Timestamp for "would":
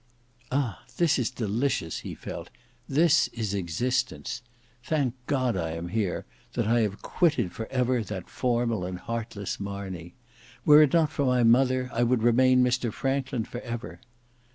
12.01-12.23